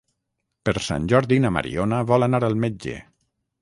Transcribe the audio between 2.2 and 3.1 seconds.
anar al metge.